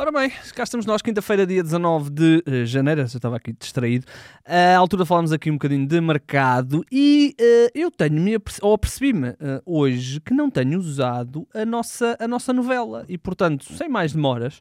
[0.00, 3.02] Ora bem, cá estamos nós, quinta-feira, dia 19 de uh, janeiro.
[3.02, 4.06] Eu estava aqui distraído.
[4.48, 9.28] Uh, à altura falámos aqui um bocadinho de mercado e uh, eu tenho-me, ou apercebi-me
[9.28, 13.04] uh, hoje, que não tenho usado a nossa, a nossa novela.
[13.10, 14.58] E portanto, sem mais demoras,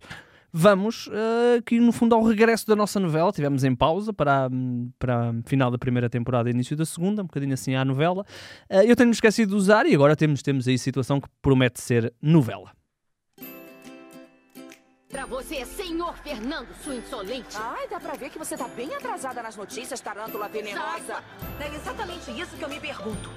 [0.51, 1.09] vamos
[1.57, 3.31] aqui no fundo ao regresso da nossa novela.
[3.31, 4.49] Tivemos em pausa para,
[4.99, 8.25] para final da primeira temporada e início da segunda, um bocadinho assim à novela.
[8.85, 12.77] eu tenho-me esquecido de usar e agora temos, temos aí situação que promete ser novela.
[15.09, 17.57] Pra você, senhor Fernando, sua insolente.
[17.57, 21.23] Ai, dá pra ver que você tá bem atrasada nas notícias, tarântula venenosa.
[21.59, 23.27] É exatamente isso que eu me pergunto.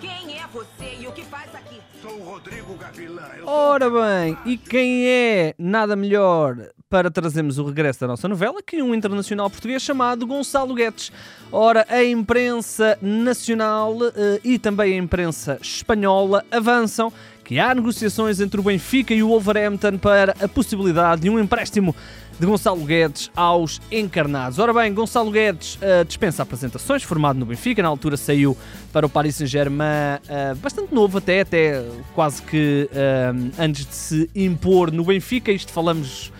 [0.00, 1.78] Quem é você e o que faz aqui?
[2.00, 3.22] Sou o Rodrigo Gavilã.
[3.36, 6.56] Eu Ora bem, e quem é nada melhor
[6.88, 11.12] para trazermos o regresso da nossa novela que um internacional português chamado Gonçalo Guedes.
[11.52, 17.12] Ora, a imprensa nacional eh, e também a imprensa espanhola avançam
[17.44, 21.94] que há negociações entre o Benfica e o Wolverhampton para a possibilidade de um empréstimo
[22.40, 24.58] de Gonçalo Guedes aos encarnados.
[24.58, 28.56] Ora bem, Gonçalo Guedes uh, dispensa apresentações, formado no Benfica, na altura saiu
[28.92, 34.30] para o Paris Saint-Germain, uh, bastante novo até, até quase que uh, antes de se
[34.34, 36.32] impor no Benfica, isto falamos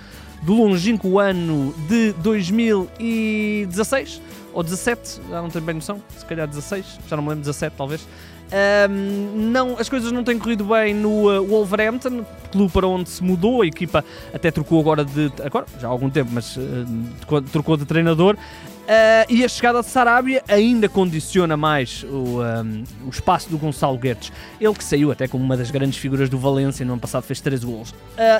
[0.43, 4.21] do longínquo ano de 2016
[4.53, 7.75] ou 17, já não tenho bem noção, se calhar 16, já não me lembro, 17
[7.77, 8.07] talvez.
[8.55, 13.23] Um, não, as coisas não têm corrido bem no uh, Wolverhampton, clube para onde se
[13.23, 15.33] mudou, a equipa até trocou agora de.
[15.45, 18.37] agora, já há algum tempo, mas uh, trocou de treinador.
[18.85, 23.97] Uh, e a chegada de Sarabia ainda condiciona mais o, um, o espaço do Gonçalo
[23.97, 24.31] Guedes.
[24.61, 27.41] Ele que saiu até como uma das grandes figuras do Valência no ano passado, fez
[27.41, 27.91] 13 gols.
[27.91, 27.95] Uh,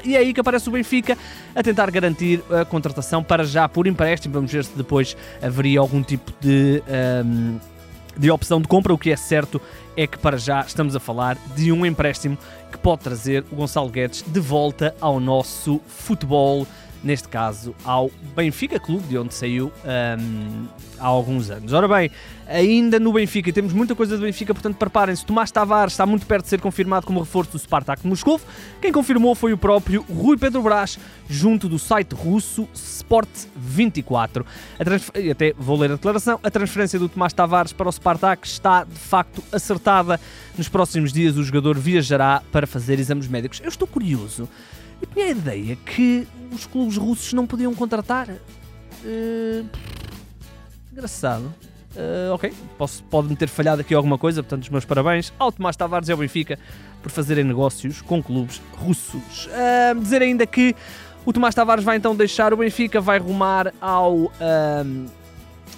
[0.05, 1.17] e é aí que aparece o Benfica
[1.55, 4.35] a tentar garantir a contratação para já por empréstimo.
[4.35, 6.83] Vamos ver se depois haveria algum tipo de.
[7.25, 7.59] Um,
[8.17, 9.61] de opção de compra, o que é certo
[9.97, 12.39] é que para já estamos a falar de um empréstimo
[12.71, 16.67] que pode trazer o Gonçalo Guedes de volta ao nosso futebol
[17.05, 20.67] neste caso ao Benfica Clube, de onde saiu um,
[20.99, 21.73] há alguns anos.
[21.73, 22.11] Ora bem,
[22.49, 25.25] ainda no Benfica, temos muita coisa do Benfica, portanto preparem-se.
[25.25, 28.41] Tomás Tavares está muito perto de ser confirmado como reforço do Spartak de Moscou.
[28.81, 30.99] Quem confirmou foi o próprio Rui Pedro Brás,
[31.29, 34.45] junto do site russo Sport 24.
[34.79, 36.41] A Até vou ler a declaração.
[36.43, 40.19] A transferência do Tomás Tavares para o Spartak está de facto acertada.
[40.57, 43.61] Nos próximos dias o jogador viajará para fazer exames médicos.
[43.63, 44.49] Eu estou curioso
[45.05, 48.29] eu tinha a ideia que os clubes russos não podiam contratar.
[48.31, 49.67] Uh,
[50.93, 51.53] engraçado.
[51.95, 52.53] Uh, ok,
[53.09, 56.19] pode-me ter falhado aqui alguma coisa, portanto, os meus parabéns ao Tomás Tavares e ao
[56.19, 56.59] Benfica
[57.03, 59.47] por fazerem negócios com clubes russos.
[59.47, 60.75] Uh, dizer ainda que
[61.25, 64.33] o Tomás Tavares vai então deixar o Benfica, vai rumar ao.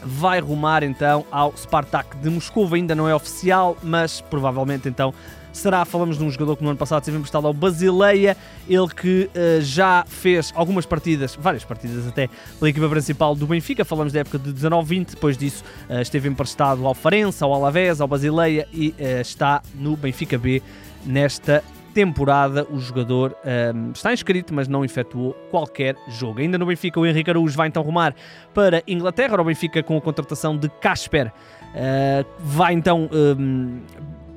[0.02, 5.12] vai rumar então ao Spartak de Moscou, ainda não é oficial, mas provavelmente então
[5.56, 8.36] será, falamos de um jogador que no ano passado esteve emprestado ao Basileia,
[8.68, 12.28] ele que uh, já fez algumas partidas, várias partidas até,
[12.58, 16.86] pela equipa principal do Benfica, falamos da época de 19-20, depois disso uh, esteve emprestado
[16.86, 20.62] ao Farense, ao Alavés, ao Basileia e uh, está no Benfica B
[21.04, 21.62] nesta
[21.96, 23.34] temporada o jogador
[23.74, 26.40] um, está inscrito, mas não efetuou qualquer jogo.
[26.40, 28.14] Ainda no Benfica, o Henrique Araújo vai então rumar
[28.52, 29.40] para Inglaterra.
[29.40, 33.80] O Benfica, com a contratação de Casper, uh, vai então um,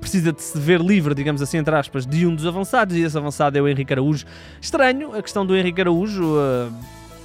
[0.10, 3.16] precisa de se ver livre, digamos assim, entre aspas, de um dos avançados, e esse
[3.16, 4.26] avançado é o Henrique Araújo.
[4.60, 6.24] Estranho a questão do Henrique Araújo.
[6.24, 6.74] Uh,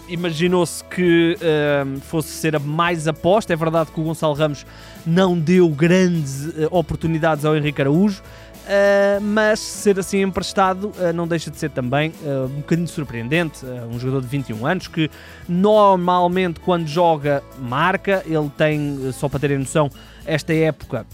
[0.07, 3.55] Imaginou-se que uh, fosse ser a mais aposta.
[3.55, 4.67] É verdade que o Gonçalo Ramos
[5.07, 8.23] não deu grandes uh, oportunidades ao Henrique Araújo,
[9.21, 13.63] mas ser assim emprestado não deixa de ser também um bocadinho surpreendente.
[13.93, 15.11] um jogador de 21 anos que
[15.47, 19.91] normalmente quando joga marca, ele tem, só para terem noção,
[20.25, 21.05] esta época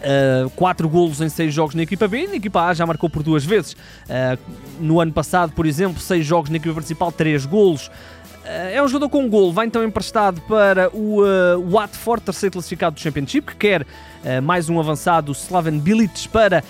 [0.00, 3.22] Uh, quatro golos em seis jogos na equipa B, na equipa A já marcou por
[3.22, 3.74] duas vezes.
[3.74, 4.38] Uh,
[4.80, 7.88] no ano passado, por exemplo, seis jogos na equipa principal, três golos.
[7.88, 12.54] Uh, é um jogador com um golo, vai então emprestado para o uh, Watford, terceiro
[12.54, 13.86] classificado do Championship, que quer
[14.42, 16.62] mais um avançado, Slaven Bilic, para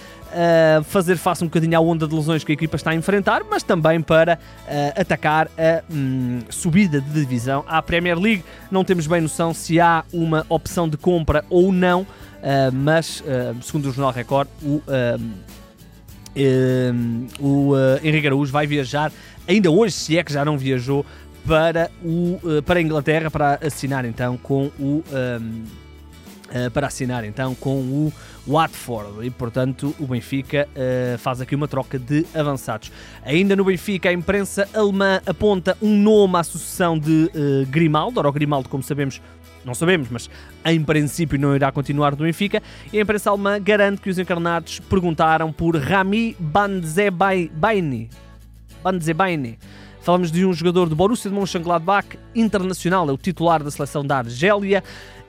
[0.84, 3.62] Fazer face um bocadinho à onda de lesões que a equipa está a enfrentar, mas
[3.62, 8.44] também para uh, atacar a um, subida de divisão à Premier League.
[8.70, 12.02] Não temos bem noção se há uma opção de compra ou não.
[12.02, 13.22] Uh, mas,
[13.62, 14.82] segundo o Jornal Record, o,
[17.38, 19.12] o Henrique Araújo vai viajar,
[19.46, 21.04] ainda hoje, se é que já não viajou,
[21.46, 25.02] para, o, para a Inglaterra para assinar então com o.
[26.72, 28.12] para assinar então com o
[28.46, 32.90] Watford e portanto o Benfica uh, faz aqui uma troca de avançados.
[33.24, 38.28] Ainda no Benfica a imprensa alemã aponta um nome à sucessão de uh, Grimaldo, ora
[38.28, 39.20] o Grimaldo como sabemos
[39.64, 40.30] não sabemos, mas
[40.64, 42.62] em princípio não irá continuar no Benfica.
[42.92, 48.08] E a imprensa alemã garante que os encarnados perguntaram por Rami Banzebaini.
[48.82, 49.58] Banzebaini.
[50.02, 54.18] Falamos de um jogador do Borussia de Mönchengladbach, internacional, é o titular da seleção da
[54.18, 54.82] Argélia.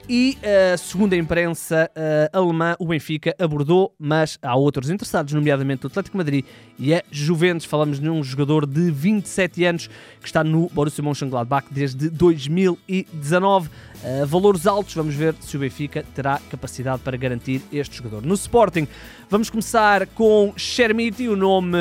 [0.08, 5.84] E, uh, segundo a imprensa uh, alemã, o Benfica abordou, mas há outros interessados, nomeadamente
[5.84, 6.44] o Atlético Madrid
[6.78, 7.66] e a Juventus.
[7.66, 9.86] Falamos de um jogador de 27 anos
[10.20, 13.68] que está no Borussia Mönchengladbach desde 2019.
[14.02, 18.26] Uh, valores altos, vamos ver se o Benfica terá capacidade para garantir este jogador.
[18.26, 18.88] No Sporting,
[19.30, 21.78] vamos começar com Chermiti, o nome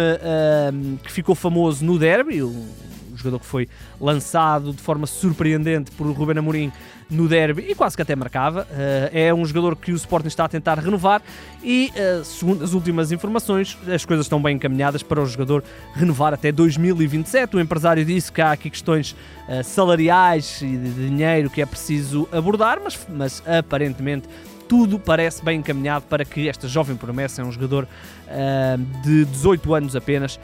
[1.03, 2.90] que ficou famoso no derby, um
[3.21, 3.67] jogador que foi
[3.99, 6.71] lançado de forma surpreendente por Ruben Amorim
[7.09, 8.67] no derby e quase que até marcava.
[8.71, 11.21] Eh, é um jogador que o Sporting está a tentar renovar
[11.61, 15.63] e, eh, segundo as últimas informações, as coisas estão bem encaminhadas para o jogador
[15.93, 17.57] renovar até 2027.
[17.57, 19.15] O empresário disse que há aqui questões
[19.47, 24.27] eh, salariais e de dinheiro que é preciso abordar, mas, mas aparentemente
[24.71, 29.73] tudo parece bem encaminhado para que esta jovem promessa, é um jogador uh, de 18
[29.73, 30.39] anos apenas,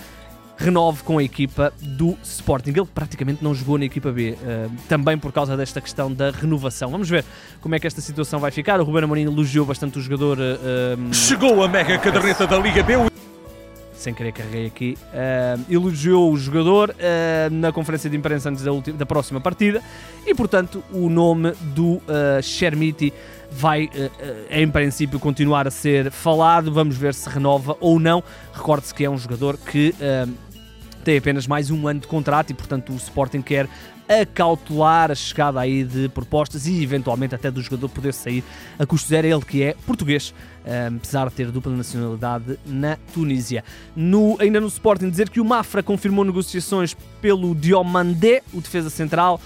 [0.58, 2.72] renove com a equipa do Sporting.
[2.72, 6.90] Ele praticamente não jogou na equipa B, uh, também por causa desta questão da renovação.
[6.90, 7.24] Vamos ver
[7.62, 8.82] como é que esta situação vai ficar.
[8.82, 10.38] O Ruben Amorim elogiou bastante o jogador.
[10.40, 12.94] Uh, Chegou a mega caderneta da Liga B.
[13.94, 16.96] Sem querer carreguei aqui, uh, elogiou o jogador
[17.52, 19.82] na conferência de imprensa antes da, da próxima partida
[20.24, 23.12] e, portanto, o nome do uh, Chermiti
[23.52, 23.90] vai,
[24.52, 26.72] em princípio, continuar a ser falado.
[26.72, 28.24] Vamos ver se renova ou não.
[28.54, 29.96] Recorde-se que é um jogador que
[31.08, 33.70] tem apenas mais um ano de contrato e, portanto, o Sporting quer
[34.10, 38.44] acautelar a chegada aí de propostas e eventualmente até do jogador poder sair
[38.78, 40.34] a custo zero, ele que é português,
[40.98, 43.64] apesar de ter dupla nacionalidade na Tunísia.
[43.96, 49.40] No, ainda no Sporting, dizer que o Mafra confirmou negociações pelo Diomandé, o defesa central.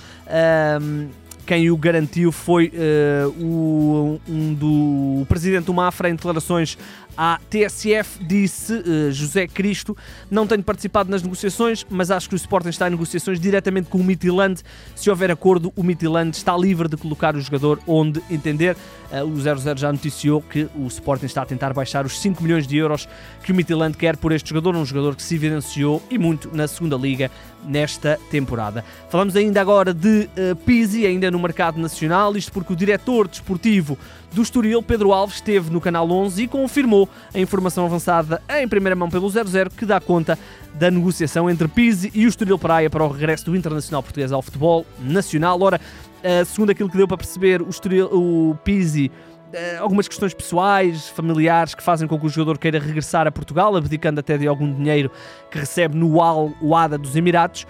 [0.82, 1.10] Um,
[1.46, 6.78] quem o garantiu foi uh, o, um do o presidente do Mafra em declarações
[7.18, 9.96] à TSF, disse uh, José Cristo,
[10.30, 13.98] não tenho participado nas negociações, mas acho que o Sporting está em negociações diretamente com
[13.98, 14.62] o Midtjylland.
[14.96, 18.76] Se houver acordo, o Midtjylland está livre de colocar o jogador onde entender.
[19.12, 22.66] Uh, o 00 já noticiou que o Sporting está a tentar baixar os 5 milhões
[22.66, 23.08] de euros
[23.44, 26.68] que o Midtjylland quer por este jogador, um jogador que se evidenciou e muito na
[26.68, 27.30] segunda liga
[27.66, 28.84] nesta temporada.
[29.10, 33.98] Falamos ainda agora de uh, Pizzi, ainda no mercado nacional, isto porque o diretor desportivo
[34.34, 38.96] do Estoril, Pedro Alves, esteve no Canal 11 e confirmou a informação avançada em primeira
[38.96, 40.38] mão pelo 00 que dá conta
[40.74, 44.42] da negociação entre Pizzi e o Estoril Praia para o regresso do Internacional Português ao
[44.42, 45.62] futebol nacional.
[45.62, 49.12] Ora, uh, segundo aquilo que deu para perceber, o, Estoril, o Pizzi
[49.54, 53.76] eh, algumas questões pessoais, familiares, que fazem com que o jogador queira regressar a Portugal,
[53.76, 55.12] abdicando até de algum dinheiro
[55.50, 57.68] que recebe no Al Wada dos Emirados.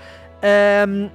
[0.87, 1.09] Um,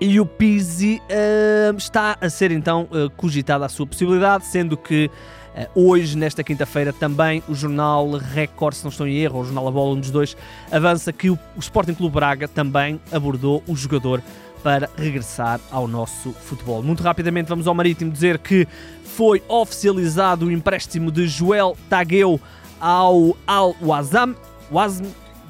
[0.00, 5.10] e o Pizzi uh, está a ser então uh, cogitada a sua possibilidade, sendo que
[5.54, 9.68] uh, hoje, nesta quinta-feira, também o jornal Record, se não estou em erro, o jornal
[9.68, 10.36] A Bola, um dos dois,
[10.70, 14.22] avança que o, o Sporting Clube Braga também abordou o jogador
[14.62, 16.82] para regressar ao nosso futebol.
[16.82, 18.66] Muito rapidamente vamos ao Marítimo dizer que
[19.04, 22.40] foi oficializado o empréstimo de Joel Tagueu
[22.80, 24.34] ao Al Wazam,
[24.70, 25.06] Wazm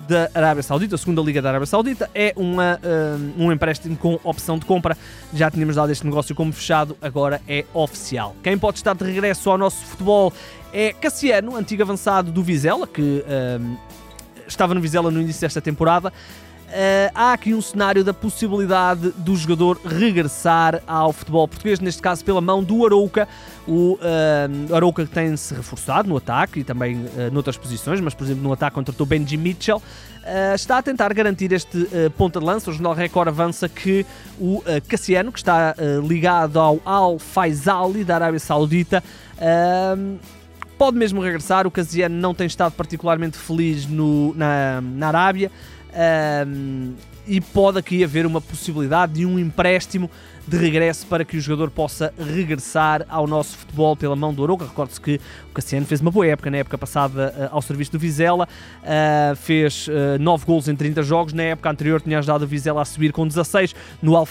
[0.08, 2.80] da Arábia Saudita, a segunda liga da Arábia Saudita, é uma,
[3.38, 4.96] um, um empréstimo com opção de compra.
[5.34, 8.34] Já tínhamos dado este negócio como fechado, agora é oficial.
[8.42, 10.32] Quem pode estar de regresso ao nosso futebol
[10.72, 13.24] é Cassiano, antigo avançado do Vizela, que
[13.60, 13.76] um,
[14.46, 16.12] estava no Vizela no início desta temporada.
[16.66, 22.24] Uh, há aqui um cenário da possibilidade do jogador regressar ao futebol português, neste caso
[22.24, 23.28] pela mão do Arouca.
[23.68, 28.42] O uh, Arouca tem-se reforçado no ataque e também uh, noutras posições, mas por exemplo
[28.42, 29.76] no ataque contratou Benji Mitchell.
[29.76, 31.86] Uh, está a tentar garantir este
[32.18, 32.68] ponta de lança.
[32.68, 34.04] O Jornal Record avança que
[34.40, 39.04] o Cassiano, que está ligado ao Al Faisali da Arábia Saudita,
[40.76, 41.64] pode mesmo regressar.
[41.64, 45.50] O Cassiano não tem estado particularmente feliz no, na, na Arábia.
[45.94, 46.94] Um,
[47.26, 50.08] e pode aqui haver uma possibilidade de um empréstimo
[50.46, 54.64] de regresso para que o jogador possa regressar ao nosso futebol pela mão do Arouca.
[54.64, 57.98] Recorde-se que o Cassiano fez uma boa época na época passada uh, ao serviço do
[57.98, 58.46] Vizela,
[58.82, 61.32] uh, fez uh, 9 gols em 30 jogos.
[61.32, 63.74] Na época anterior tinha ajudado o Vizela a subir com 16.
[64.00, 64.28] No Al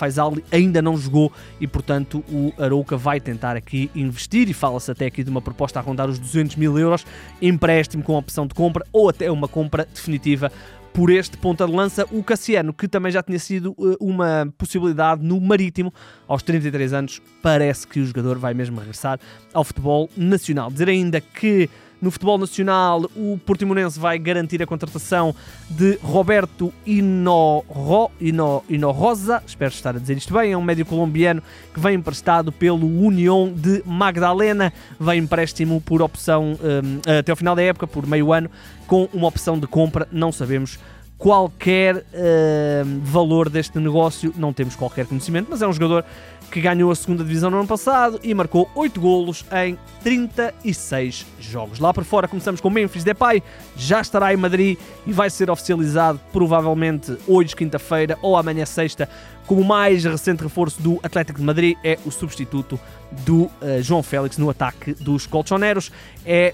[0.50, 4.48] ainda não jogou e, portanto, o Arouca vai tentar aqui investir.
[4.50, 7.06] E fala-se até aqui de uma proposta a rondar os 200 mil euros,
[7.42, 10.50] empréstimo com opção de compra ou até uma compra definitiva
[10.96, 15.22] por este ponta de lança, o Cassiano, que também já tinha sido uh, uma possibilidade
[15.22, 15.94] no Marítimo,
[16.26, 19.20] aos 33 anos, parece que o jogador vai mesmo regressar
[19.54, 20.72] ao futebol nacional.
[20.72, 21.70] Dizer ainda que
[22.06, 25.34] no futebol nacional, o Portimonense vai garantir a contratação
[25.68, 31.42] de Roberto Inorro, Ino, Inorrosa, espero estar a dizer isto bem, é um médio colombiano
[31.74, 37.56] que vem emprestado pelo União de Magdalena, vem empréstimo por opção um, até o final
[37.56, 38.52] da época, por meio ano,
[38.86, 40.78] com uma opção de compra, não sabemos
[41.18, 46.06] qualquer eh, valor deste negócio, não temos qualquer conhecimento, mas é um jogador
[46.52, 51.80] que ganhou a segunda divisão no ano passado e marcou 8 golos em 36 jogos.
[51.80, 53.44] Lá por fora começamos com Memphis Depay,
[53.76, 59.10] já estará em Madrid e vai ser oficializado provavelmente hoje, quinta-feira, ou amanhã, sexta,
[59.46, 62.80] como mais recente reforço do Atlético de Madrid, é o substituto
[63.26, 65.92] do uh, João Félix no ataque dos Colchoneros.
[66.26, 66.54] É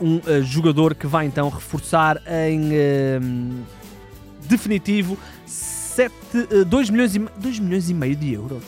[0.00, 3.64] uh, um uh, jogador que vai então reforçar em
[4.46, 5.16] definitivo
[5.94, 6.14] 7,
[6.66, 8.62] 2, milhões e, 2 milhões e meio de euros.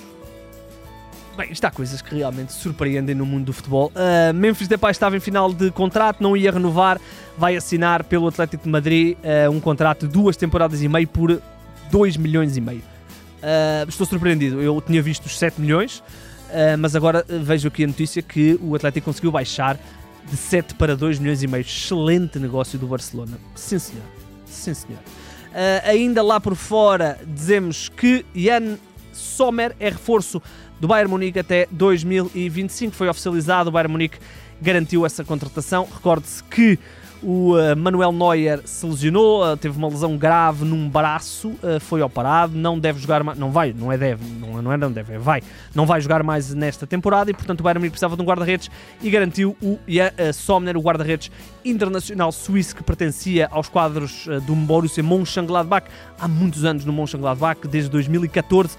[1.37, 3.91] Bem, isto há coisas que realmente surpreendem no mundo do futebol.
[3.91, 7.01] Uh, Memphis Depay estava em final de contrato, não ia renovar,
[7.37, 11.41] vai assinar pelo Atlético de Madrid uh, um contrato de duas temporadas e meio por
[11.91, 12.83] 2 milhões e meio.
[13.43, 16.03] Uh, estou surpreendido, eu tinha visto os 7 milhões,
[16.79, 19.77] mas agora vejo aqui a notícia que o Atlético conseguiu baixar
[20.31, 21.63] de 7 para 2 milhões e meio.
[21.63, 23.39] Excelente negócio do Barcelona.
[23.57, 24.05] Sim, senhor.
[24.47, 25.01] Sim, senhor.
[25.55, 28.77] Uh, ainda lá por fora, dizemos que Jan
[29.13, 30.43] Sommer é reforço
[30.81, 32.93] do Bayern Munique até 2025.
[32.93, 34.19] Foi oficializado, o Bayern Munique
[34.61, 35.87] garantiu essa contratação.
[35.95, 36.77] Recorde-se que
[37.23, 42.03] o uh, Manuel Neuer se lesionou, uh, teve uma lesão grave num braço, uh, foi
[42.03, 45.15] operado, não deve jogar mais, não vai, não é deve, não, não é não deve,
[45.15, 45.43] é vai,
[45.75, 48.71] não vai jogar mais nesta temporada e portanto o Bayern precisava de um guarda-redes
[49.03, 51.31] e garantiu o uh, Somner, o guarda-redes
[51.65, 55.87] internacional suíço que pertencia aos quadros do Borussia Mönchengladbach
[56.21, 58.77] há muitos anos no Mönchengladbach, desde 2014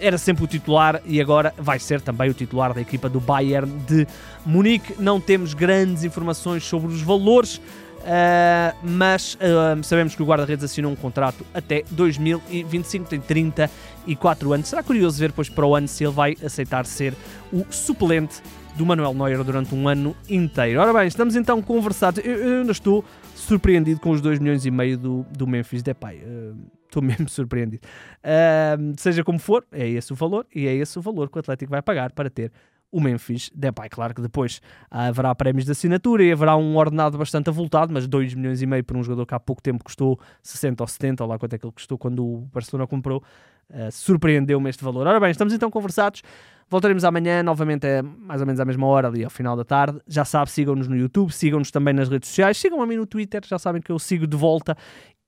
[0.00, 3.70] era sempre o titular e agora vai ser também o titular da equipa do Bayern
[3.86, 4.06] de
[4.44, 4.94] Munique.
[4.98, 10.92] Não temos grandes informações sobre os valores, uh, mas uh, sabemos que o guarda-redes assinou
[10.92, 14.68] um contrato até 2025, tem 34 anos.
[14.68, 17.14] Será curioso ver depois para o ano se ele vai aceitar ser
[17.52, 18.42] o suplente
[18.76, 20.80] do Manuel Neuer durante um ano inteiro.
[20.80, 22.24] Ora bem, estamos então conversados.
[22.24, 26.18] Eu, eu ainda estou surpreendido com os 2 milhões e meio do, do Memphis Depay.
[26.18, 27.86] Uh, estou mesmo surpreendido.
[28.18, 31.40] Uh, seja como for, é esse o valor e é esse o valor que o
[31.40, 32.50] Atlético vai pagar para ter
[32.90, 33.88] o Memphis Depay.
[33.88, 34.60] Claro que depois
[34.90, 38.84] haverá prémios de assinatura e haverá um ordenado bastante avultado, mas 2 milhões e meio
[38.84, 41.58] por um jogador que há pouco tempo custou 60 ou 70, ou lá quanto é
[41.58, 43.22] que ele custou quando o Barcelona comprou,
[43.70, 45.06] uh, surpreendeu-me este valor.
[45.06, 46.22] Ora bem, estamos então conversados.
[46.68, 50.00] Voltaremos amanhã, novamente, é mais ou menos à mesma hora, ali ao final da tarde.
[50.08, 53.40] Já sabe, sigam-nos no YouTube, sigam-nos também nas redes sociais, sigam a mim no Twitter,
[53.46, 54.76] já sabem que eu sigo de volta.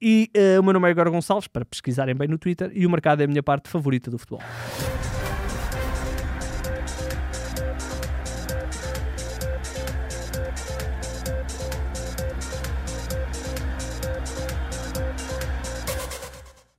[0.01, 2.91] E uh, o meu nome é Igor Gonçalves, para pesquisarem bem no Twitter, e o
[2.91, 4.41] mercado é a minha parte favorita do futebol.